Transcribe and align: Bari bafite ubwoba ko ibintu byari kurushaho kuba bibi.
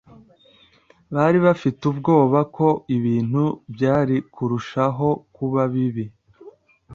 Bari 1.13 1.37
bafite 1.45 1.81
ubwoba 1.91 2.39
ko 2.55 2.67
ibintu 2.97 3.43
byari 3.73 4.15
kurushaho 4.33 5.07
kuba 5.35 5.61
bibi. 5.73 6.05